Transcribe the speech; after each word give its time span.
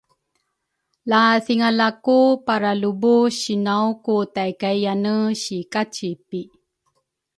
La 1.11 1.21
thingala 1.45 1.87
ku 2.05 2.17
paralubu 2.45 3.15
sinaw 3.39 3.87
ku 4.05 4.15
takayyane 4.35 5.15
si 5.41 5.57
kacipi 5.73 6.41